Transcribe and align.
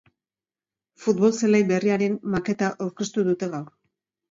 Futbol-zelai 1.03 1.59
berriaren 1.73 2.17
maketa 2.39 2.73
aurkeztu 2.89 3.27
dute 3.31 3.53
gaur. 3.57 3.73